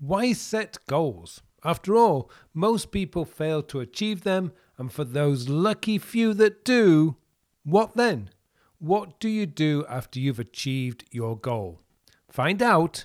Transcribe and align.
Why 0.00 0.32
set 0.32 0.78
goals? 0.86 1.42
After 1.62 1.94
all, 1.94 2.30
most 2.54 2.90
people 2.90 3.26
fail 3.26 3.62
to 3.64 3.80
achieve 3.80 4.22
them, 4.22 4.52
and 4.78 4.90
for 4.90 5.04
those 5.04 5.50
lucky 5.50 5.98
few 5.98 6.32
that 6.34 6.64
do, 6.64 7.16
what 7.64 7.96
then? 7.96 8.30
What 8.78 9.20
do 9.20 9.28
you 9.28 9.44
do 9.44 9.84
after 9.90 10.18
you've 10.18 10.40
achieved 10.40 11.04
your 11.10 11.36
goal? 11.36 11.82
Find 12.30 12.62
out 12.62 13.04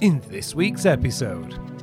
in 0.00 0.22
this 0.30 0.54
week's 0.54 0.86
episode. 0.86 1.73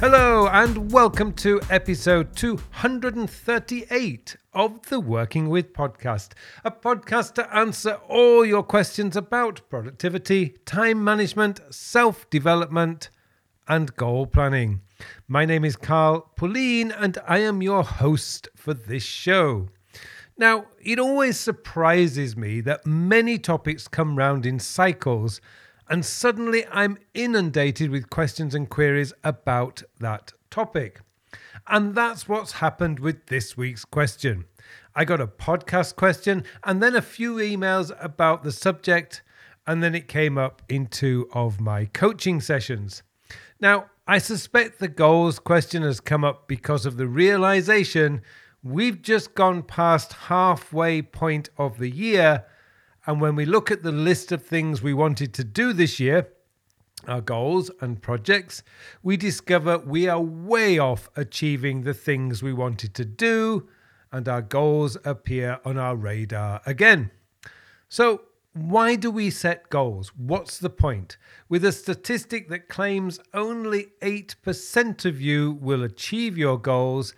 Hello, 0.00 0.48
and 0.48 0.90
welcome 0.90 1.32
to 1.34 1.60
episode 1.68 2.34
238 2.34 4.36
of 4.54 4.80
the 4.88 4.98
Working 4.98 5.50
With 5.50 5.74
podcast, 5.74 6.30
a 6.64 6.70
podcast 6.70 7.34
to 7.34 7.54
answer 7.54 7.98
all 8.08 8.46
your 8.46 8.62
questions 8.62 9.14
about 9.14 9.60
productivity, 9.68 10.56
time 10.64 11.04
management, 11.04 11.60
self 11.68 12.30
development, 12.30 13.10
and 13.68 13.94
goal 13.96 14.24
planning. 14.24 14.80
My 15.28 15.44
name 15.44 15.66
is 15.66 15.76
Carl 15.76 16.32
Pullein, 16.34 16.92
and 16.92 17.18
I 17.28 17.40
am 17.40 17.60
your 17.60 17.82
host 17.82 18.48
for 18.56 18.72
this 18.72 19.02
show. 19.02 19.68
Now, 20.38 20.64
it 20.80 20.98
always 20.98 21.38
surprises 21.38 22.38
me 22.38 22.62
that 22.62 22.86
many 22.86 23.38
topics 23.38 23.86
come 23.86 24.16
round 24.16 24.46
in 24.46 24.60
cycles 24.60 25.42
and 25.90 26.06
suddenly 26.06 26.64
I'm 26.70 26.98
inundated 27.14 27.90
with 27.90 28.10
questions 28.10 28.54
and 28.54 28.70
queries 28.70 29.12
about 29.24 29.82
that 29.98 30.32
topic. 30.48 31.00
And 31.66 31.96
that's 31.96 32.28
what's 32.28 32.52
happened 32.52 33.00
with 33.00 33.26
this 33.26 33.56
week's 33.56 33.84
question. 33.84 34.44
I 34.94 35.04
got 35.04 35.20
a 35.20 35.26
podcast 35.26 35.96
question 35.96 36.44
and 36.64 36.80
then 36.80 36.94
a 36.94 37.02
few 37.02 37.34
emails 37.36 37.92
about 38.02 38.44
the 38.44 38.52
subject, 38.52 39.22
and 39.66 39.82
then 39.82 39.94
it 39.96 40.06
came 40.06 40.38
up 40.38 40.62
in 40.68 40.86
two 40.86 41.28
of 41.32 41.60
my 41.60 41.86
coaching 41.86 42.40
sessions. 42.40 43.02
Now, 43.60 43.90
I 44.06 44.18
suspect 44.18 44.78
the 44.78 44.88
goals 44.88 45.40
question 45.40 45.82
has 45.82 46.00
come 46.00 46.24
up 46.24 46.46
because 46.46 46.86
of 46.86 46.96
the 46.96 47.06
realization 47.08 48.22
we've 48.62 49.02
just 49.02 49.34
gone 49.34 49.62
past 49.62 50.12
halfway 50.12 51.02
point 51.02 51.50
of 51.56 51.78
the 51.78 51.90
year 51.90 52.44
and 53.06 53.20
when 53.20 53.34
we 53.34 53.44
look 53.44 53.70
at 53.70 53.82
the 53.82 53.92
list 53.92 54.32
of 54.32 54.44
things 54.44 54.82
we 54.82 54.94
wanted 54.94 55.32
to 55.34 55.44
do 55.44 55.72
this 55.72 55.98
year, 55.98 56.28
our 57.08 57.20
goals 57.20 57.70
and 57.80 58.02
projects, 58.02 58.62
we 59.02 59.16
discover 59.16 59.78
we 59.78 60.06
are 60.06 60.20
way 60.20 60.78
off 60.78 61.08
achieving 61.16 61.82
the 61.82 61.94
things 61.94 62.42
we 62.42 62.52
wanted 62.52 62.94
to 62.94 63.04
do, 63.04 63.68
and 64.12 64.28
our 64.28 64.42
goals 64.42 64.98
appear 65.04 65.58
on 65.64 65.78
our 65.78 65.96
radar 65.96 66.60
again. 66.66 67.10
So, 67.88 68.22
why 68.52 68.96
do 68.96 69.10
we 69.10 69.30
set 69.30 69.70
goals? 69.70 70.08
What's 70.16 70.58
the 70.58 70.70
point? 70.70 71.16
With 71.48 71.64
a 71.64 71.70
statistic 71.70 72.48
that 72.48 72.68
claims 72.68 73.20
only 73.32 73.88
8% 74.02 75.04
of 75.04 75.20
you 75.20 75.52
will 75.52 75.84
achieve 75.84 76.36
your 76.36 76.58
goals, 76.58 77.14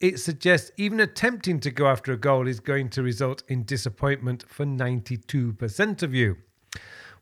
it 0.00 0.18
suggests 0.18 0.70
even 0.76 1.00
attempting 1.00 1.60
to 1.60 1.70
go 1.70 1.86
after 1.86 2.12
a 2.12 2.18
goal 2.18 2.46
is 2.46 2.60
going 2.60 2.90
to 2.90 3.02
result 3.02 3.42
in 3.48 3.64
disappointment 3.64 4.44
for 4.48 4.66
92% 4.66 6.02
of 6.02 6.14
you. 6.14 6.36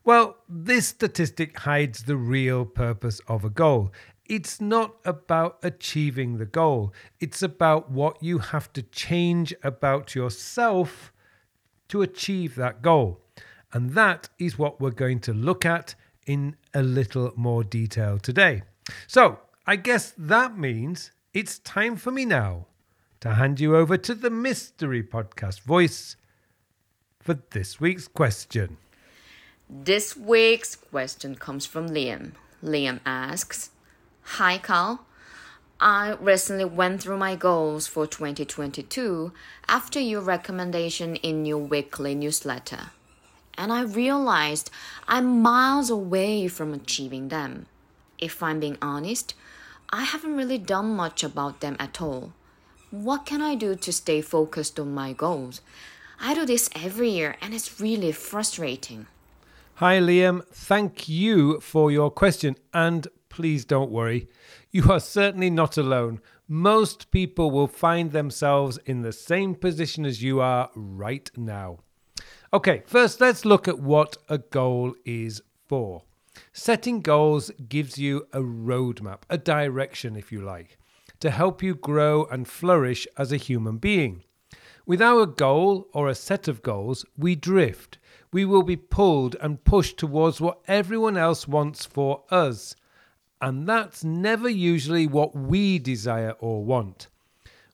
Well, 0.03 0.37
this 0.47 0.87
statistic 0.87 1.57
hides 1.59 2.03
the 2.03 2.17
real 2.17 2.65
purpose 2.65 3.21
of 3.27 3.43
a 3.43 3.49
goal. 3.49 3.91
It's 4.25 4.59
not 4.59 4.95
about 5.05 5.57
achieving 5.63 6.37
the 6.37 6.45
goal, 6.45 6.93
it's 7.19 7.41
about 7.41 7.91
what 7.91 8.21
you 8.21 8.39
have 8.39 8.73
to 8.73 8.81
change 8.81 9.53
about 9.63 10.15
yourself 10.15 11.11
to 11.87 12.01
achieve 12.01 12.55
that 12.55 12.81
goal. 12.81 13.21
And 13.71 13.91
that 13.91 14.29
is 14.39 14.57
what 14.57 14.81
we're 14.81 14.91
going 14.91 15.19
to 15.21 15.33
look 15.33 15.65
at 15.65 15.95
in 16.25 16.55
a 16.73 16.81
little 16.81 17.31
more 17.35 17.63
detail 17.63 18.17
today. 18.17 18.63
So, 19.07 19.39
I 19.67 19.75
guess 19.75 20.13
that 20.17 20.57
means 20.57 21.11
it's 21.35 21.59
time 21.59 21.97
for 21.97 22.11
me 22.11 22.23
now 22.23 22.65
to 23.19 23.33
hand 23.33 23.59
you 23.59 23.75
over 23.75 23.97
to 23.97 24.15
the 24.15 24.29
mystery 24.29 25.03
podcast 25.03 25.59
voice 25.59 26.15
for 27.19 27.37
this 27.51 27.77
week's 27.77 28.07
question. 28.07 28.77
This 29.69 30.15
week's 30.15 30.77
question 30.77 31.35
comes 31.35 31.65
from 31.65 31.89
Liam. 31.89 32.31
Liam 32.63 33.01
asks 33.05 33.71
Hi, 34.37 34.57
Carl. 34.57 35.05
I 35.77 36.15
recently 36.21 36.63
went 36.63 37.03
through 37.03 37.17
my 37.17 37.35
goals 37.35 37.85
for 37.85 38.07
2022 38.07 39.33
after 39.67 39.99
your 39.99 40.21
recommendation 40.21 41.17
in 41.17 41.45
your 41.45 41.57
weekly 41.57 42.15
newsletter, 42.15 42.91
and 43.57 43.73
I 43.73 43.81
realized 43.81 44.71
I'm 45.05 45.41
miles 45.41 45.89
away 45.89 46.47
from 46.47 46.73
achieving 46.73 47.27
them. 47.27 47.65
If 48.17 48.41
I'm 48.41 48.61
being 48.61 48.77
honest, 48.81 49.33
I 49.89 50.03
haven't 50.03 50.35
really 50.35 50.57
done 50.57 50.95
much 50.95 51.23
about 51.23 51.61
them 51.61 51.75
at 51.79 52.01
all. 52.01 52.33
What 52.91 53.25
can 53.25 53.41
I 53.41 53.55
do 53.55 53.75
to 53.75 53.91
stay 53.91 54.21
focused 54.21 54.79
on 54.79 54.93
my 54.93 55.13
goals? 55.13 55.61
I 56.19 56.33
do 56.33 56.45
this 56.45 56.69
every 56.75 57.09
year 57.09 57.35
and 57.41 57.53
it's 57.53 57.79
really 57.79 58.11
frustrating. 58.11 59.07
Hi, 59.75 59.99
Liam. 59.99 60.45
Thank 60.47 61.09
you 61.09 61.59
for 61.59 61.91
your 61.91 62.09
question. 62.09 62.55
And 62.73 63.07
please 63.29 63.65
don't 63.65 63.91
worry, 63.91 64.29
you 64.71 64.89
are 64.91 64.99
certainly 65.01 65.49
not 65.49 65.77
alone. 65.77 66.21
Most 66.47 67.11
people 67.11 67.51
will 67.51 67.67
find 67.67 68.11
themselves 68.11 68.77
in 68.85 69.01
the 69.01 69.11
same 69.11 69.55
position 69.55 70.05
as 70.05 70.23
you 70.23 70.39
are 70.39 70.69
right 70.75 71.29
now. 71.35 71.79
Okay, 72.53 72.83
first 72.85 73.19
let's 73.19 73.43
look 73.43 73.67
at 73.67 73.79
what 73.79 74.15
a 74.29 74.37
goal 74.37 74.95
is 75.03 75.41
for. 75.67 76.03
Setting 76.53 77.01
goals 77.01 77.51
gives 77.69 77.97
you 77.97 78.27
a 78.33 78.39
roadmap, 78.39 79.21
a 79.29 79.37
direction, 79.37 80.15
if 80.15 80.31
you 80.31 80.41
like, 80.41 80.77
to 81.19 81.29
help 81.29 81.61
you 81.63 81.75
grow 81.75 82.25
and 82.25 82.47
flourish 82.47 83.07
as 83.17 83.31
a 83.31 83.37
human 83.37 83.77
being. 83.77 84.23
Without 84.85 85.19
a 85.19 85.27
goal 85.27 85.87
or 85.93 86.07
a 86.07 86.15
set 86.15 86.47
of 86.47 86.61
goals, 86.61 87.05
we 87.17 87.35
drift. 87.35 87.97
We 88.31 88.45
will 88.45 88.63
be 88.63 88.75
pulled 88.75 89.35
and 89.41 89.63
pushed 89.63 89.97
towards 89.97 90.39
what 90.39 90.59
everyone 90.67 91.17
else 91.17 91.47
wants 91.47 91.85
for 91.85 92.23
us. 92.29 92.75
And 93.41 93.67
that's 93.67 94.03
never 94.03 94.49
usually 94.49 95.07
what 95.07 95.35
we 95.35 95.79
desire 95.79 96.31
or 96.39 96.63
want. 96.63 97.07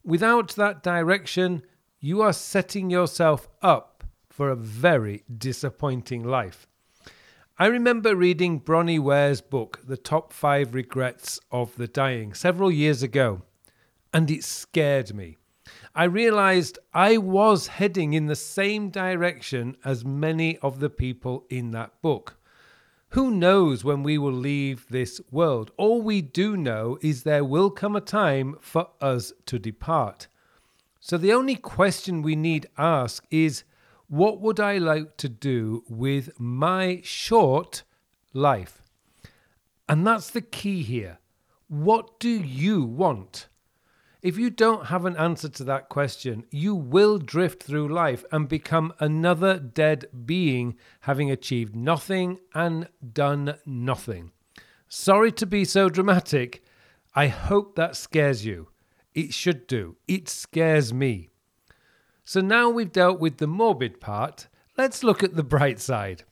Without 0.04 0.50
that 0.56 0.82
direction, 0.84 1.64
you 2.00 2.22
are 2.22 2.34
setting 2.34 2.90
yourself 2.90 3.50
up 3.62 4.04
for 4.30 4.50
a 4.50 4.56
very 4.56 5.24
disappointing 5.38 6.24
life. 6.24 6.68
I 7.62 7.68
remember 7.68 8.16
reading 8.16 8.60
Bronnie 8.60 8.98
Ware's 8.98 9.40
book, 9.40 9.82
The 9.86 9.96
Top 9.96 10.34
Five 10.34 10.74
Regrets 10.74 11.40
of 11.52 11.76
the 11.76 11.88
Dying, 11.88 12.34
several 12.34 12.72
years 12.72 13.04
ago, 13.04 13.44
and 14.12 14.32
it 14.32 14.44
scared 14.44 15.14
me. 15.14 15.38
I 15.94 16.06
realized 16.06 16.80
I 16.92 17.20
was 17.20 17.68
heading 17.68 18.14
in 18.14 18.26
the 18.26 18.36
same 18.36 18.90
direction 18.90 19.78
as 19.86 20.04
many 20.04 20.58
of 20.58 20.80
the 20.80 20.90
people 20.90 21.46
in 21.52 21.70
that 21.70 22.02
book. 22.02 22.40
Who 23.10 23.30
knows 23.30 23.84
when 23.84 24.02
we 24.02 24.18
will 24.18 24.34
leave 24.34 24.88
this 24.90 25.22
world? 25.30 25.70
All 25.78 26.02
we 26.02 26.24
do 26.24 26.58
know 26.58 26.98
is 27.04 27.22
there 27.22 27.46
will 27.46 27.70
come 27.70 27.96
a 27.96 28.02
time 28.02 28.56
for 28.60 28.88
us 29.00 29.34
to 29.46 29.60
depart. 29.60 30.28
So 31.00 31.16
the 31.16 31.34
only 31.34 31.58
question 31.58 32.24
we 32.24 32.36
need 32.36 32.66
ask 32.80 33.24
is 33.30 33.66
what 34.12 34.42
would 34.42 34.60
I 34.60 34.78
like 34.78 35.16
to 35.20 35.30
do 35.30 35.86
with 35.88 36.38
my 36.38 37.00
short 37.02 37.84
life? 38.34 38.82
And 39.88 40.06
that's 40.06 40.30
the 40.30 40.42
key 40.42 40.84
here. 40.84 41.20
What 41.70 42.20
do 42.20 42.28
you 42.30 42.84
want? 42.84 43.48
If 44.22 44.38
you 44.38 44.50
don't 44.50 44.88
have 44.88 45.06
an 45.06 45.16
answer 45.16 45.48
to 45.48 45.64
that 45.64 45.88
question, 45.88 46.44
you 46.52 46.76
will 46.76 47.20
drift 47.20 47.64
through 47.64 47.88
life 47.88 48.26
and 48.34 48.50
become 48.50 48.94
another 49.00 49.58
dead 49.58 50.08
being, 50.26 50.76
having 51.00 51.32
achieved 51.32 51.74
nothing 51.74 52.40
and 52.54 52.90
done 53.14 53.56
nothing. 53.66 54.34
Sorry 54.90 55.32
to 55.32 55.46
be 55.46 55.64
so 55.64 55.88
dramatic. 55.88 56.66
I 57.16 57.28
hope 57.28 57.78
that 57.78 57.96
scares 57.96 58.44
you. 58.44 58.68
It 59.16 59.34
should 59.34 59.68
do. 59.68 59.96
It 60.06 60.28
scares 60.28 60.94
me. 60.94 61.31
So 62.32 62.40
now 62.40 62.70
we've 62.70 62.94
dealt 62.94 63.20
with 63.20 63.40
the 63.40 63.46
morbid 63.46 64.00
part, 64.00 64.48
let's 64.78 65.04
look 65.04 65.22
at 65.22 65.36
the 65.36 65.44
bright 65.44 65.82
side. 65.82 66.24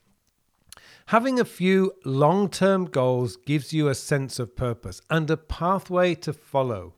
Having 1.08 1.42
a 1.42 1.44
few 1.44 1.92
long 2.06 2.48
term 2.50 2.86
goals 2.86 3.36
gives 3.36 3.74
you 3.74 3.90
a 3.90 3.96
sense 3.96 4.40
of 4.40 4.56
purpose 4.56 5.02
and 5.10 5.30
a 5.30 5.36
pathway 5.36 6.16
to 6.16 6.32
follow. 6.32 6.94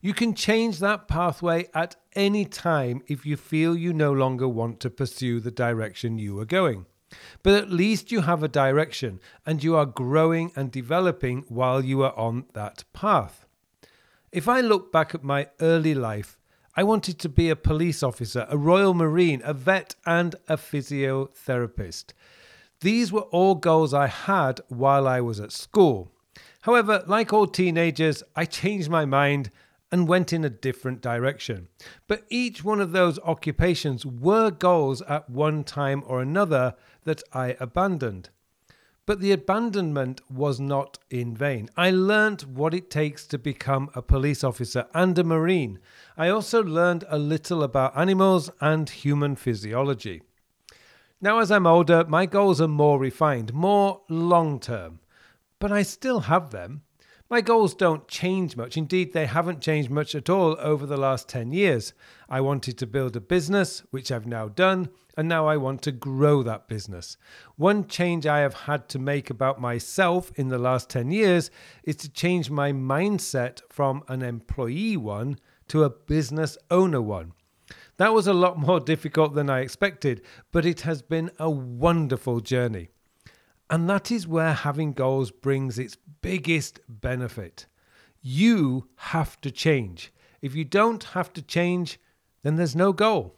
You 0.00 0.14
can 0.14 0.34
change 0.34 0.78
that 0.78 1.06
pathway 1.06 1.68
at 1.74 1.96
any 2.14 2.46
time 2.46 3.02
if 3.08 3.26
you 3.26 3.36
feel 3.36 3.76
you 3.76 3.92
no 3.92 4.10
longer 4.10 4.48
want 4.48 4.80
to 4.80 4.88
pursue 4.88 5.38
the 5.38 5.50
direction 5.50 6.18
you 6.18 6.38
are 6.40 6.46
going. 6.46 6.86
But 7.42 7.62
at 7.62 7.70
least 7.70 8.10
you 8.10 8.22
have 8.22 8.42
a 8.42 8.48
direction 8.48 9.20
and 9.44 9.62
you 9.62 9.76
are 9.76 9.84
growing 9.84 10.50
and 10.56 10.72
developing 10.72 11.44
while 11.48 11.84
you 11.84 12.02
are 12.04 12.18
on 12.18 12.46
that 12.54 12.84
path. 12.94 13.44
If 14.32 14.48
I 14.48 14.62
look 14.62 14.90
back 14.90 15.14
at 15.14 15.22
my 15.22 15.50
early 15.60 15.94
life, 15.94 16.38
I 16.78 16.82
wanted 16.82 17.18
to 17.20 17.30
be 17.30 17.48
a 17.48 17.56
police 17.56 18.02
officer, 18.02 18.46
a 18.50 18.58
Royal 18.58 18.92
Marine, 18.92 19.40
a 19.44 19.54
vet, 19.54 19.94
and 20.04 20.36
a 20.46 20.58
physiotherapist. 20.58 22.12
These 22.80 23.10
were 23.10 23.22
all 23.22 23.54
goals 23.54 23.94
I 23.94 24.08
had 24.08 24.60
while 24.68 25.08
I 25.08 25.22
was 25.22 25.40
at 25.40 25.52
school. 25.52 26.12
However, 26.60 27.02
like 27.06 27.32
all 27.32 27.46
teenagers, 27.46 28.22
I 28.34 28.44
changed 28.44 28.90
my 28.90 29.06
mind 29.06 29.50
and 29.90 30.06
went 30.06 30.34
in 30.34 30.44
a 30.44 30.50
different 30.50 31.00
direction. 31.00 31.68
But 32.08 32.24
each 32.28 32.62
one 32.62 32.82
of 32.82 32.92
those 32.92 33.18
occupations 33.20 34.04
were 34.04 34.50
goals 34.50 35.00
at 35.02 35.30
one 35.30 35.64
time 35.64 36.02
or 36.06 36.20
another 36.20 36.74
that 37.04 37.22
I 37.32 37.56
abandoned. 37.58 38.28
But 39.06 39.20
the 39.20 39.30
abandonment 39.30 40.20
was 40.28 40.58
not 40.58 40.98
in 41.10 41.36
vain. 41.36 41.70
I 41.76 41.92
learnt 41.92 42.46
what 42.46 42.74
it 42.74 42.90
takes 42.90 43.24
to 43.28 43.38
become 43.38 43.88
a 43.94 44.02
police 44.02 44.42
officer 44.42 44.86
and 44.92 45.16
a 45.16 45.22
marine. 45.22 45.78
I 46.16 46.28
also 46.28 46.60
learned 46.62 47.04
a 47.08 47.16
little 47.16 47.62
about 47.62 47.96
animals 47.96 48.50
and 48.60 48.90
human 48.90 49.36
physiology. 49.36 50.22
Now, 51.20 51.38
as 51.38 51.52
I'm 51.52 51.66
older, 51.66 52.04
my 52.08 52.26
goals 52.26 52.60
are 52.60 52.68
more 52.68 52.98
refined, 52.98 53.54
more 53.54 54.02
long 54.08 54.58
term, 54.58 54.98
but 55.60 55.70
I 55.70 55.82
still 55.82 56.20
have 56.20 56.50
them. 56.50 56.82
My 57.28 57.40
goals 57.40 57.74
don't 57.74 58.06
change 58.06 58.56
much. 58.56 58.76
Indeed, 58.76 59.12
they 59.12 59.26
haven't 59.26 59.60
changed 59.60 59.90
much 59.90 60.14
at 60.14 60.30
all 60.30 60.56
over 60.60 60.86
the 60.86 60.96
last 60.96 61.28
10 61.28 61.50
years. 61.50 61.92
I 62.28 62.40
wanted 62.40 62.78
to 62.78 62.86
build 62.86 63.16
a 63.16 63.20
business, 63.20 63.82
which 63.90 64.12
I've 64.12 64.26
now 64.26 64.46
done, 64.46 64.90
and 65.16 65.28
now 65.28 65.48
I 65.48 65.56
want 65.56 65.82
to 65.82 65.92
grow 65.92 66.44
that 66.44 66.68
business. 66.68 67.16
One 67.56 67.88
change 67.88 68.28
I 68.28 68.38
have 68.40 68.54
had 68.54 68.88
to 68.90 69.00
make 69.00 69.28
about 69.28 69.60
myself 69.60 70.30
in 70.36 70.50
the 70.50 70.58
last 70.58 70.88
10 70.88 71.10
years 71.10 71.50
is 71.82 71.96
to 71.96 72.08
change 72.08 72.48
my 72.48 72.70
mindset 72.70 73.60
from 73.68 74.04
an 74.06 74.22
employee 74.22 74.96
one 74.96 75.40
to 75.66 75.82
a 75.82 75.90
business 75.90 76.56
owner 76.70 77.02
one. 77.02 77.32
That 77.96 78.14
was 78.14 78.28
a 78.28 78.34
lot 78.34 78.56
more 78.56 78.78
difficult 78.92 79.34
than 79.34 79.50
I 79.50 79.60
expected, 79.60 80.22
but 80.52 80.64
it 80.64 80.82
has 80.82 81.02
been 81.02 81.32
a 81.40 81.50
wonderful 81.50 82.38
journey. 82.38 82.90
And 83.68 83.88
that 83.90 84.10
is 84.10 84.28
where 84.28 84.52
having 84.52 84.92
goals 84.92 85.30
brings 85.30 85.78
its 85.78 85.96
biggest 86.22 86.80
benefit. 86.88 87.66
You 88.22 88.88
have 88.96 89.40
to 89.40 89.50
change. 89.50 90.12
If 90.40 90.54
you 90.54 90.64
don't 90.64 91.02
have 91.04 91.32
to 91.32 91.42
change, 91.42 91.98
then 92.42 92.56
there's 92.56 92.76
no 92.76 92.92
goal. 92.92 93.34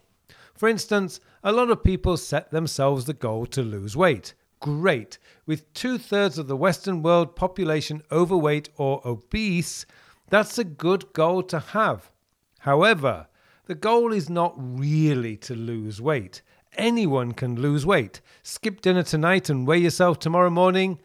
For 0.53 0.69
instance, 0.69 1.19
a 1.43 1.51
lot 1.51 1.69
of 1.69 1.83
people 1.83 2.17
set 2.17 2.51
themselves 2.51 3.05
the 3.05 3.13
goal 3.13 3.45
to 3.47 3.61
lose 3.61 3.95
weight. 3.95 4.33
Great. 4.59 5.17
With 5.45 5.73
two 5.73 5.97
thirds 5.97 6.37
of 6.37 6.47
the 6.47 6.57
Western 6.57 7.01
world 7.01 7.35
population 7.35 8.03
overweight 8.11 8.69
or 8.75 9.01
obese, 9.05 9.85
that's 10.29 10.57
a 10.57 10.63
good 10.63 11.13
goal 11.13 11.43
to 11.43 11.59
have. 11.59 12.11
However, 12.59 13.27
the 13.65 13.75
goal 13.75 14.11
is 14.11 14.29
not 14.29 14.53
really 14.57 15.37
to 15.37 15.55
lose 15.55 16.01
weight. 16.01 16.41
Anyone 16.79 17.33
can 17.33 17.57
lose 17.61 17.85
weight. 17.85 18.21
Skip 18.41 18.79
dinner 18.79 19.03
tonight 19.03 19.49
and 19.49 19.67
weigh 19.67 19.79
yourself 19.79 20.17
tomorrow 20.17 20.49
morning. 20.49 21.01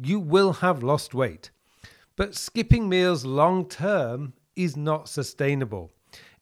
You 0.00 0.20
will 0.20 0.54
have 0.54 0.82
lost 0.82 1.12
weight. 1.12 1.50
But 2.16 2.34
skipping 2.34 2.88
meals 2.88 3.26
long 3.26 3.68
term 3.68 4.32
is 4.56 4.74
not 4.74 5.06
sustainable. 5.06 5.92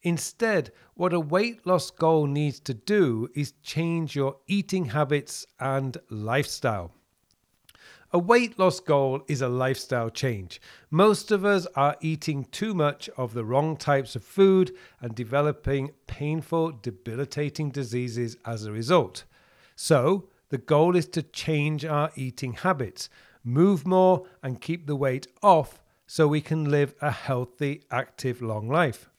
Instead, 0.02 0.70
what 0.94 1.12
a 1.12 1.18
weight 1.18 1.66
loss 1.66 1.90
goal 1.90 2.28
needs 2.28 2.60
to 2.60 2.74
do 2.74 3.28
is 3.34 3.54
change 3.60 4.14
your 4.14 4.36
eating 4.46 4.84
habits 4.84 5.44
and 5.58 5.96
lifestyle. 6.08 6.92
A 8.16 8.18
weight 8.18 8.58
loss 8.58 8.80
goal 8.80 9.20
is 9.28 9.42
a 9.42 9.48
lifestyle 9.50 10.08
change. 10.08 10.58
Most 10.90 11.30
of 11.30 11.44
us 11.44 11.66
are 11.76 11.98
eating 12.00 12.46
too 12.46 12.72
much 12.72 13.10
of 13.18 13.34
the 13.34 13.44
wrong 13.44 13.76
types 13.76 14.16
of 14.16 14.24
food 14.24 14.74
and 15.02 15.14
developing 15.14 15.90
painful, 16.06 16.72
debilitating 16.80 17.68
diseases 17.70 18.38
as 18.46 18.64
a 18.64 18.72
result. 18.72 19.24
So, 19.74 20.30
the 20.48 20.56
goal 20.56 20.96
is 20.96 21.06
to 21.08 21.22
change 21.22 21.84
our 21.84 22.10
eating 22.14 22.54
habits, 22.54 23.10
move 23.44 23.86
more, 23.86 24.24
and 24.42 24.62
keep 24.62 24.86
the 24.86 24.96
weight 24.96 25.26
off 25.42 25.82
so 26.06 26.26
we 26.26 26.40
can 26.40 26.70
live 26.70 26.94
a 27.02 27.10
healthy, 27.10 27.82
active, 27.90 28.40
long 28.40 28.66
life. 28.66 29.10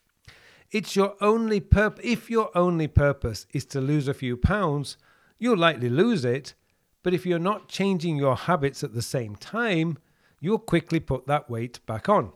It's 0.72 0.96
your 0.96 1.14
only 1.20 1.60
purpose. 1.60 2.04
If 2.04 2.30
your 2.30 2.50
only 2.58 2.88
purpose 2.88 3.46
is 3.52 3.64
to 3.66 3.80
lose 3.80 4.08
a 4.08 4.12
few 4.12 4.36
pounds, 4.36 4.96
you'll 5.38 5.56
likely 5.56 5.88
lose 5.88 6.24
it 6.24 6.54
but 7.02 7.14
if 7.14 7.24
you're 7.24 7.38
not 7.38 7.68
changing 7.68 8.16
your 8.16 8.36
habits 8.36 8.82
at 8.82 8.94
the 8.94 9.02
same 9.02 9.36
time, 9.36 9.98
you'll 10.40 10.58
quickly 10.58 11.00
put 11.00 11.26
that 11.26 11.48
weight 11.50 11.84
back 11.86 12.08
on. 12.08 12.32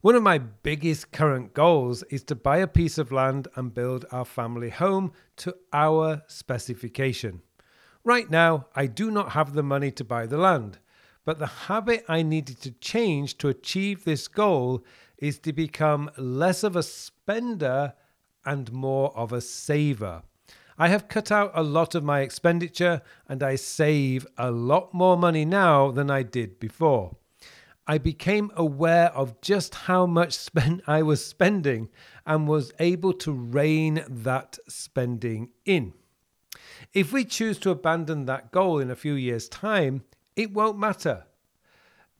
One 0.00 0.14
of 0.14 0.22
my 0.22 0.38
biggest 0.38 1.10
current 1.10 1.54
goals 1.54 2.04
is 2.04 2.22
to 2.24 2.36
buy 2.36 2.58
a 2.58 2.68
piece 2.68 2.98
of 2.98 3.10
land 3.10 3.48
and 3.56 3.74
build 3.74 4.04
our 4.12 4.24
family 4.24 4.70
home 4.70 5.12
to 5.38 5.56
our 5.72 6.22
specification. 6.28 7.42
Right 8.04 8.30
now, 8.30 8.66
I 8.76 8.86
do 8.86 9.10
not 9.10 9.32
have 9.32 9.54
the 9.54 9.62
money 9.62 9.90
to 9.92 10.04
buy 10.04 10.26
the 10.26 10.38
land, 10.38 10.78
but 11.24 11.40
the 11.40 11.46
habit 11.46 12.04
I 12.08 12.22
needed 12.22 12.60
to 12.62 12.70
change 12.70 13.38
to 13.38 13.48
achieve 13.48 14.04
this 14.04 14.28
goal 14.28 14.84
is 15.18 15.40
to 15.40 15.52
become 15.52 16.10
less 16.16 16.62
of 16.62 16.76
a 16.76 16.82
spender 16.82 17.94
and 18.44 18.72
more 18.72 19.14
of 19.16 19.32
a 19.32 19.40
saver. 19.40 20.22
I 20.80 20.86
have 20.88 21.08
cut 21.08 21.32
out 21.32 21.50
a 21.54 21.64
lot 21.64 21.96
of 21.96 22.04
my 22.04 22.20
expenditure 22.20 23.02
and 23.28 23.42
I 23.42 23.56
save 23.56 24.28
a 24.36 24.52
lot 24.52 24.94
more 24.94 25.16
money 25.16 25.44
now 25.44 25.90
than 25.90 26.08
I 26.08 26.22
did 26.22 26.60
before. 26.60 27.16
I 27.88 27.98
became 27.98 28.52
aware 28.54 29.08
of 29.12 29.40
just 29.40 29.74
how 29.74 30.06
much 30.06 30.34
spend 30.34 30.82
I 30.86 31.02
was 31.02 31.24
spending 31.24 31.88
and 32.24 32.46
was 32.46 32.72
able 32.78 33.12
to 33.14 33.32
rein 33.32 34.04
that 34.08 34.58
spending 34.68 35.48
in. 35.64 35.94
If 36.94 37.12
we 37.12 37.24
choose 37.24 37.58
to 37.60 37.70
abandon 37.70 38.26
that 38.26 38.52
goal 38.52 38.78
in 38.78 38.90
a 38.90 38.96
few 38.96 39.14
years' 39.14 39.48
time, 39.48 40.04
it 40.36 40.52
won't 40.52 40.78
matter. 40.78 41.24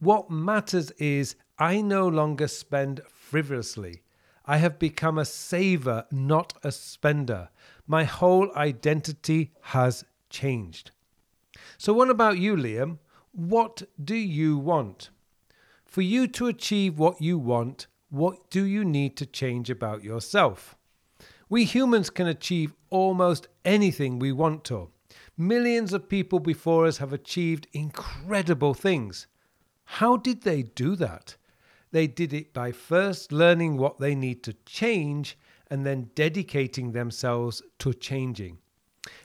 What 0.01 0.31
matters 0.31 0.91
is 0.93 1.37
I 1.59 1.81
no 1.81 2.09
longer 2.09 2.49
spend 2.49 3.03
frivolously. 3.09 4.03
I 4.49 4.57
have 4.57 4.81
become 4.81 5.17
a 5.19 5.25
saver, 5.25 6.07
not 6.11 6.55
a 6.65 6.73
spender 6.73 7.51
my 7.89 8.05
whole 8.05 8.55
identity 8.55 9.51
has 9.63 10.05
changed. 10.29 10.93
So, 11.79 11.93
what 11.95 12.11
about 12.11 12.39
you, 12.39 12.55
Liam? 12.55 12.99
What 13.33 13.83
do 14.03 14.15
you 14.15 14.59
want? 14.59 15.09
For 15.87 16.03
you 16.03 16.29
to 16.29 16.47
achieve 16.47 16.99
what 16.99 17.21
you 17.21 17.39
want, 17.39 17.87
what 18.11 18.51
do 18.51 18.63
you 18.65 18.85
need 18.85 19.17
to 19.17 19.27
change 19.27 19.71
about 19.71 20.05
yourself? 20.05 20.77
We 21.49 21.65
humans 21.65 22.11
can 22.11 22.27
achieve 22.27 22.75
almost 22.91 23.49
anything 23.65 24.19
we 24.19 24.33
want 24.33 24.65
to. 24.65 24.91
Millions 25.37 25.95
of 25.95 26.11
people 26.11 26.41
before 26.41 26.87
us 26.87 26.99
have 26.99 27.15
achieved 27.15 27.69
incredible 27.73 28.75
things. 28.75 29.27
How 29.85 30.19
did 30.19 30.43
they 30.43 30.63
do 30.63 30.95
that? 30.97 31.37
They 31.91 32.07
did 32.07 32.33
it 32.33 32.53
by 32.53 32.73
first 32.73 33.33
learning 33.33 33.77
what 33.77 33.99
they 33.99 34.15
need 34.15 34.43
to 34.45 34.53
change 34.67 35.39
and 35.71 35.85
then 35.85 36.11
dedicating 36.15 36.93
themselves 36.93 37.63
to 37.79 37.93
changing. 37.93 38.59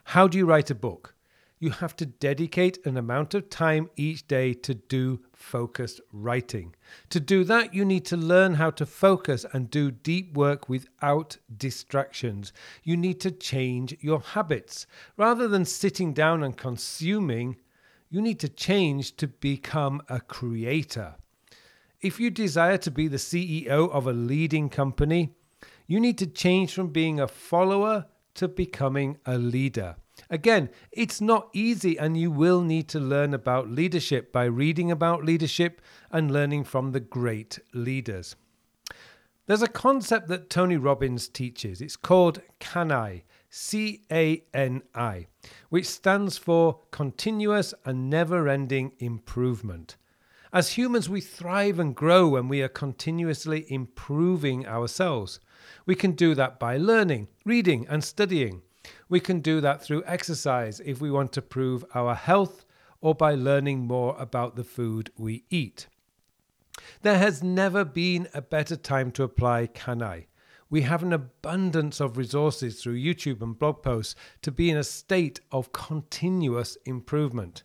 How 0.06 0.28
do 0.28 0.38
you 0.38 0.46
write 0.46 0.70
a 0.70 0.76
book? 0.76 1.16
You 1.60 1.70
have 1.70 1.96
to 1.96 2.06
dedicate 2.06 2.86
an 2.86 2.98
amount 2.98 3.34
of 3.34 3.50
time 3.50 3.90
each 3.96 4.28
day 4.28 4.54
to 4.54 4.74
do 4.74 5.22
focused 5.32 6.02
writing. 6.12 6.76
To 7.10 7.22
do 7.22 7.46
that, 7.46 7.74
you 7.74 7.86
need 7.86 8.04
to 8.08 8.18
learn 8.18 8.56
how 8.56 8.70
to 8.72 8.86
focus 8.86 9.46
and 9.54 9.70
do 9.70 9.90
deep 9.90 10.36
work 10.36 10.68
without 10.68 11.38
distractions. 11.56 12.52
You 12.84 12.98
need 12.98 13.22
to 13.22 13.32
change 13.32 13.96
your 14.02 14.20
habits. 14.20 14.86
Rather 15.16 15.48
than 15.48 15.64
sitting 15.64 16.12
down 16.12 16.44
and 16.44 16.58
consuming, 16.58 17.56
you 18.10 18.22
need 18.22 18.42
to 18.42 18.50
change 18.50 19.16
to 19.16 19.28
become 19.30 20.02
a 20.10 20.20
creator. 20.20 21.16
If 22.04 22.20
you 22.20 22.30
desire 22.30 22.78
to 22.80 22.92
be 22.92 23.08
the 23.08 23.16
CEO 23.16 23.90
of 23.90 24.08
a 24.08 24.12
leading 24.12 24.68
company, 24.68 25.34
you 25.88 26.02
need 26.02 26.18
to 26.18 26.28
change 26.28 26.74
from 26.74 26.90
being 26.90 27.18
a 27.18 27.30
follower 27.30 28.08
to 28.34 28.50
becoming 28.50 29.20
a 29.26 29.38
leader. 29.38 29.96
Again, 30.30 30.70
it's 30.92 31.22
not 31.22 31.50
easy, 31.54 31.98
and 31.98 32.18
you 32.18 32.30
will 32.30 32.62
need 32.62 32.90
to 32.90 33.00
learn 33.00 33.34
about 33.34 33.70
leadership 33.70 34.34
by 34.34 34.44
reading 34.44 34.92
about 34.92 35.24
leadership 35.24 35.82
and 36.12 36.30
learning 36.30 36.66
from 36.66 36.92
the 36.92 37.00
great 37.00 37.60
leaders. 37.74 38.36
There's 39.46 39.62
a 39.62 39.68
concept 39.68 40.28
that 40.28 40.50
Tony 40.50 40.76
Robbins 40.76 41.30
teaches. 41.30 41.80
It's 41.80 41.96
called 41.96 42.42
CANI, 42.60 43.24
C 43.50 44.02
A 44.12 44.44
N 44.54 44.82
I, 44.94 45.28
which 45.70 45.88
stands 45.88 46.38
for 46.38 46.82
continuous 46.92 47.74
and 47.86 48.10
never 48.10 48.50
ending 48.50 48.92
improvement. 49.00 49.96
As 50.54 50.78
humans, 50.78 51.10
we 51.10 51.20
thrive 51.20 51.80
and 51.80 51.96
grow 51.96 52.28
when 52.28 52.48
we 52.48 52.62
are 52.62 52.68
continuously 52.68 53.66
improving 53.70 54.68
ourselves. 54.68 55.40
We 55.88 55.96
can 55.96 56.12
do 56.12 56.36
that 56.36 56.60
by 56.60 56.78
learning, 56.78 57.30
reading, 57.44 57.88
and 57.90 58.04
studying. 58.04 58.62
We 59.10 59.20
can 59.20 59.40
do 59.40 59.62
that 59.62 59.82
through 59.82 60.04
exercise 60.06 60.80
if 60.86 61.02
we 61.02 61.10
want 61.10 61.34
to 61.34 61.42
prove 61.42 61.84
our 61.96 62.14
health 62.14 62.66
or 63.02 63.16
by 63.16 63.34
learning 63.34 63.88
more 63.88 64.16
about 64.20 64.56
the 64.56 64.64
food 64.64 65.10
we 65.18 65.44
eat. 65.50 65.88
There 67.02 67.18
has 67.18 67.42
never 67.42 67.84
been 67.84 68.28
a 68.32 68.42
better 68.44 68.76
time 68.76 69.10
to 69.14 69.24
apply 69.24 69.66
CANI. 69.68 70.28
We 70.70 70.82
have 70.82 71.02
an 71.02 71.14
abundance 71.14 72.00
of 72.00 72.16
resources 72.16 72.80
through 72.80 73.02
YouTube 73.02 73.42
and 73.42 73.58
blog 73.58 73.82
posts 73.82 74.14
to 74.44 74.52
be 74.52 74.70
in 74.70 74.78
a 74.78 74.84
state 74.84 75.40
of 75.52 75.74
continuous 75.74 76.78
improvement. 76.86 77.64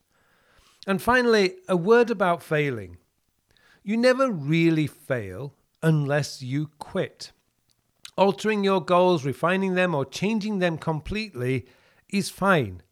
And 0.88 1.02
finally, 1.02 1.56
a 1.68 1.76
word 1.76 2.10
about 2.10 2.42
failing. 2.42 2.96
You 3.82 3.98
never 3.98 4.30
really 4.30 4.86
fail 4.86 5.52
unless 5.82 6.40
you 6.40 6.70
quit. 6.78 7.30
Altering 8.16 8.64
your 8.64 8.82
goals, 8.82 9.22
refining 9.26 9.74
them, 9.74 9.94
or 9.94 10.06
changing 10.06 10.60
them 10.60 10.78
completely 10.78 11.66
is 12.08 12.30
fine. 12.30 12.82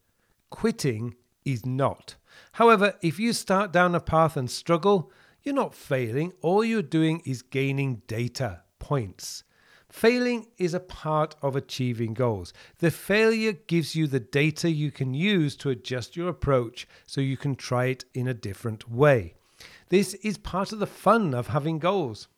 Quitting 0.50 1.14
is 1.46 1.64
not. 1.64 2.16
However, 2.52 2.96
if 3.00 3.18
you 3.18 3.32
start 3.32 3.72
down 3.72 3.94
a 3.94 4.00
path 4.00 4.36
and 4.36 4.50
struggle, 4.50 5.10
you're 5.42 5.54
not 5.54 5.74
failing. 5.74 6.34
All 6.42 6.62
you're 6.62 6.82
doing 6.82 7.22
is 7.24 7.40
gaining 7.40 8.02
data 8.06 8.60
points. 8.78 9.42
Failing 9.96 10.48
is 10.58 10.74
a 10.74 10.80
part 10.80 11.36
of 11.40 11.56
achieving 11.56 12.12
goals. 12.12 12.52
The 12.80 12.90
failure 12.90 13.52
gives 13.52 13.96
you 13.96 14.06
the 14.06 14.20
data 14.20 14.70
you 14.70 14.90
can 14.90 15.14
use 15.14 15.56
to 15.56 15.70
adjust 15.70 16.18
your 16.18 16.28
approach 16.28 16.86
so 17.06 17.22
you 17.22 17.38
can 17.38 17.56
try 17.56 17.86
it 17.86 18.04
in 18.12 18.28
a 18.28 18.34
different 18.34 18.90
way. 18.90 19.36
This 19.88 20.12
is 20.12 20.36
part 20.36 20.70
of 20.70 20.80
the 20.80 20.86
fun 20.86 21.32
of 21.32 21.46
having 21.46 21.78
goals. 21.78 22.28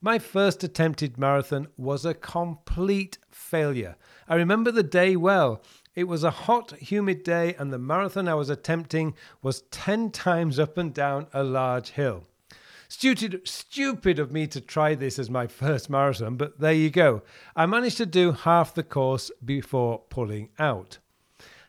My 0.00 0.18
first 0.18 0.64
attempted 0.64 1.18
marathon 1.18 1.68
was 1.76 2.06
a 2.06 2.14
complete 2.14 3.18
failure. 3.30 3.96
I 4.26 4.36
remember 4.36 4.70
the 4.70 4.82
day 4.82 5.14
well. 5.14 5.62
It 5.94 6.04
was 6.04 6.24
a 6.24 6.30
hot, 6.30 6.72
humid 6.78 7.22
day, 7.22 7.54
and 7.58 7.70
the 7.70 7.78
marathon 7.78 8.28
I 8.28 8.34
was 8.34 8.48
attempting 8.48 9.14
was 9.42 9.60
10 9.70 10.10
times 10.10 10.58
up 10.58 10.78
and 10.78 10.94
down 10.94 11.26
a 11.34 11.42
large 11.42 11.90
hill. 11.90 12.24
Stupid, 12.96 13.40
stupid 13.44 14.20
of 14.20 14.30
me 14.30 14.46
to 14.46 14.60
try 14.60 14.94
this 14.94 15.18
as 15.18 15.28
my 15.28 15.48
first 15.48 15.90
marathon, 15.90 16.36
but 16.36 16.60
there 16.60 16.72
you 16.72 16.90
go. 16.90 17.22
I 17.56 17.66
managed 17.66 17.96
to 17.96 18.06
do 18.06 18.30
half 18.30 18.72
the 18.72 18.84
course 18.84 19.32
before 19.44 20.02
pulling 20.10 20.50
out. 20.60 20.98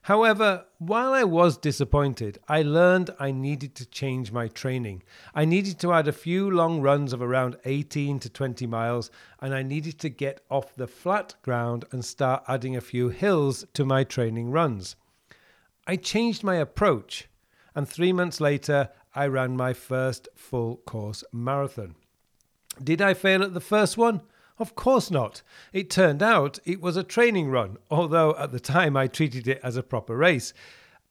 However, 0.03 0.65
while 0.77 1.13
I 1.13 1.23
was 1.23 1.57
disappointed, 1.57 2.37
I 2.47 2.61
learned 2.61 3.09
I 3.19 3.31
needed 3.31 3.73
to 3.73 3.87
change 3.87 4.31
my 4.31 4.47
training. 4.49 5.01
I 5.33 5.45
needed 5.45 5.79
to 5.79 5.93
add 5.93 6.07
a 6.07 6.13
few 6.13 6.49
long 6.51 6.79
runs 6.79 7.11
of 7.11 7.23
around 7.23 7.57
18 7.65 8.19
to 8.19 8.29
20 8.29 8.67
miles, 8.67 9.09
and 9.41 9.51
I 9.51 9.63
needed 9.63 9.97
to 10.01 10.09
get 10.09 10.41
off 10.51 10.75
the 10.75 10.87
flat 10.87 11.33
ground 11.41 11.85
and 11.91 12.05
start 12.05 12.43
adding 12.47 12.75
a 12.75 12.81
few 12.81 13.09
hills 13.09 13.65
to 13.73 13.83
my 13.83 14.03
training 14.03 14.51
runs. 14.51 14.95
I 15.87 15.95
changed 15.95 16.43
my 16.43 16.57
approach, 16.57 17.27
and 17.73 17.89
three 17.89 18.13
months 18.13 18.39
later, 18.39 18.91
I 19.15 19.27
ran 19.27 19.55
my 19.55 19.71
first 19.71 20.27
full 20.35 20.77
course 20.85 21.23
marathon. 21.31 21.95
Did 22.83 23.01
I 23.01 23.13
fail 23.13 23.41
at 23.43 23.53
the 23.53 23.61
first 23.61 23.97
one? 23.97 24.21
Of 24.59 24.75
course 24.75 25.09
not. 25.09 25.41
It 25.71 25.89
turned 25.89 26.21
out 26.21 26.59
it 26.65 26.81
was 26.81 26.97
a 26.97 27.03
training 27.03 27.49
run, 27.49 27.77
although 27.89 28.35
at 28.37 28.51
the 28.51 28.59
time 28.59 28.97
I 28.97 29.07
treated 29.07 29.47
it 29.47 29.61
as 29.63 29.77
a 29.77 29.83
proper 29.83 30.17
race. 30.17 30.53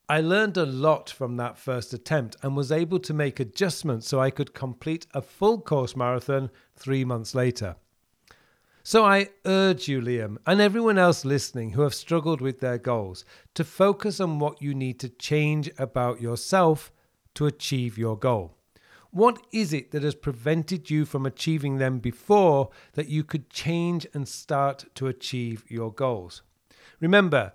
I 0.06 0.20
learned 0.20 0.58
a 0.58 0.66
lot 0.66 1.08
from 1.08 1.38
that 1.38 1.56
first 1.56 1.94
attempt 1.94 2.36
and 2.42 2.54
was 2.54 2.70
able 2.70 2.98
to 2.98 3.14
make 3.14 3.40
adjustments 3.40 4.06
so 4.06 4.20
I 4.20 4.28
could 4.28 4.52
complete 4.52 5.06
a 5.14 5.22
full 5.22 5.60
course 5.60 5.96
marathon 5.96 6.50
three 6.76 7.06
months 7.06 7.34
later. 7.34 7.76
So 8.82 9.02
I 9.02 9.30
urge 9.46 9.88
you, 9.88 10.02
Liam, 10.02 10.36
and 10.46 10.60
everyone 10.60 10.98
else 10.98 11.24
listening 11.24 11.70
who 11.70 11.80
have 11.80 11.94
struggled 11.94 12.42
with 12.42 12.60
their 12.60 12.76
goals, 12.76 13.24
to 13.54 13.64
focus 13.64 14.20
on 14.20 14.38
what 14.38 14.60
you 14.60 14.74
need 14.74 15.00
to 15.00 15.08
change 15.08 15.70
about 15.78 16.20
yourself 16.20 16.92
to 17.34 17.46
achieve 17.46 17.98
your 17.98 18.16
goal. 18.16 18.56
What 19.10 19.46
is 19.52 19.72
it 19.72 19.92
that 19.92 20.02
has 20.02 20.14
prevented 20.16 20.90
you 20.90 21.04
from 21.04 21.24
achieving 21.24 21.78
them 21.78 22.00
before 22.00 22.70
that 22.94 23.08
you 23.08 23.22
could 23.22 23.48
change 23.48 24.06
and 24.12 24.26
start 24.26 24.86
to 24.96 25.06
achieve 25.06 25.64
your 25.68 25.92
goals? 25.92 26.42
Remember, 27.00 27.52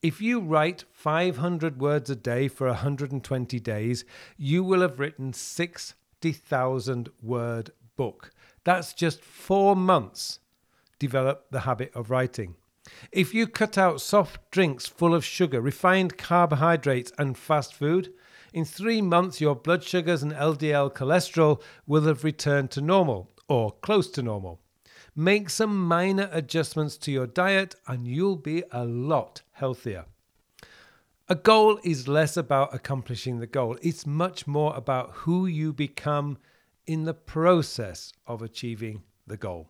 if 0.00 0.20
you 0.20 0.40
write 0.40 0.84
500 0.92 1.80
words 1.80 2.08
a 2.10 2.16
day 2.16 2.48
for 2.48 2.66
120 2.68 3.60
days, 3.60 4.04
you 4.36 4.62
will 4.62 4.80
have 4.80 5.00
written 5.00 5.32
60,000 5.32 7.08
word 7.20 7.70
book. 7.96 8.30
That's 8.64 8.92
just 8.92 9.20
4 9.20 9.74
months. 9.74 10.38
Develop 10.98 11.46
the 11.50 11.60
habit 11.60 11.90
of 11.94 12.10
writing. 12.10 12.54
If 13.10 13.34
you 13.34 13.46
cut 13.46 13.76
out 13.78 14.00
soft 14.00 14.50
drinks 14.50 14.86
full 14.86 15.14
of 15.14 15.24
sugar, 15.24 15.60
refined 15.60 16.16
carbohydrates, 16.16 17.12
and 17.18 17.36
fast 17.36 17.74
food, 17.74 18.12
in 18.52 18.64
three 18.64 19.00
months, 19.00 19.40
your 19.40 19.54
blood 19.54 19.82
sugars 19.82 20.22
and 20.22 20.32
LDL 20.32 20.92
cholesterol 20.92 21.60
will 21.86 22.02
have 22.02 22.24
returned 22.24 22.70
to 22.72 22.80
normal 22.80 23.30
or 23.48 23.72
close 23.82 24.10
to 24.10 24.22
normal. 24.22 24.60
Make 25.14 25.50
some 25.50 25.86
minor 25.86 26.28
adjustments 26.32 26.96
to 26.98 27.12
your 27.12 27.26
diet 27.26 27.74
and 27.86 28.06
you'll 28.06 28.36
be 28.36 28.62
a 28.70 28.84
lot 28.84 29.42
healthier. 29.52 30.06
A 31.28 31.34
goal 31.34 31.78
is 31.82 32.08
less 32.08 32.36
about 32.36 32.74
accomplishing 32.74 33.38
the 33.38 33.46
goal, 33.46 33.78
it's 33.80 34.06
much 34.06 34.46
more 34.46 34.74
about 34.76 35.10
who 35.12 35.46
you 35.46 35.72
become 35.72 36.36
in 36.86 37.04
the 37.04 37.14
process 37.14 38.12
of 38.26 38.42
achieving 38.42 39.02
the 39.26 39.36
goal. 39.36 39.68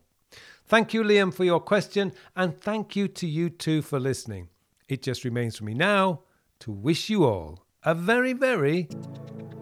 Thank 0.67 0.95
you, 0.95 1.03
Liam, 1.03 1.33
for 1.33 1.45
your 1.45 1.61
question, 1.61 2.13
and 2.35 2.59
thank 2.61 2.97
you 2.97 3.07
to 3.09 3.27
you 3.27 3.51
too 3.51 3.83
for 3.83 4.01
listening. 4.01 4.49
It 4.89 5.03
just 5.03 5.25
remains 5.25 5.59
for 5.59 5.65
me 5.65 5.75
now 5.75 6.23
to 6.61 6.73
wish 6.73 7.11
you 7.11 7.25
all 7.25 7.62
a 7.85 7.95
very, 7.95 8.33
very 8.33 8.89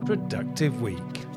productive 0.05 0.83
week. 0.83 1.30